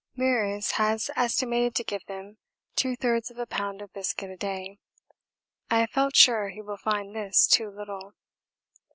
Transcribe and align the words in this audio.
Meares 0.17 0.71
has 0.81 1.11
estimated 1.15 1.75
to 1.75 1.83
give 1.83 2.03
them 2.07 2.37
two 2.75 2.95
thirds 2.95 3.29
of 3.29 3.37
a 3.37 3.45
pound 3.45 3.83
of 3.83 3.93
biscuit 3.93 4.31
a 4.31 4.35
day. 4.35 4.79
I 5.69 5.81
have 5.81 5.91
felt 5.91 6.15
sure 6.15 6.49
he 6.49 6.59
will 6.63 6.75
find 6.77 7.15
this 7.15 7.45
too 7.45 7.69
little. 7.69 8.15